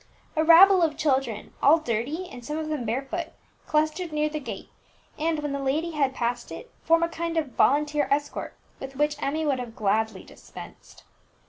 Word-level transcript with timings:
A 0.35 0.43
rabble 0.43 0.81
of 0.81 0.97
children, 0.97 1.53
all 1.61 1.77
dirty 1.77 2.27
and 2.27 2.43
some 2.43 2.57
of 2.57 2.69
them 2.69 2.85
barefoot, 2.85 3.33
clustered 3.67 4.11
near 4.11 4.29
the 4.29 4.39
gate, 4.39 4.69
and 5.19 5.37
when 5.37 5.53
the 5.53 5.59
lady 5.59 5.91
had 5.91 6.15
passed 6.15 6.51
it, 6.51 6.71
formed 6.81 7.03
a 7.03 7.07
kind 7.07 7.37
of 7.37 7.49
volunteer 7.51 8.07
escort 8.09 8.55
with 8.79 8.95
which 8.95 9.21
Emmie 9.21 9.45
would 9.45 9.59
have 9.59 9.75
gladly 9.75 10.23
dispensed. 10.23 11.03